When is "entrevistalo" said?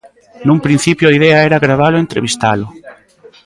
2.05-2.67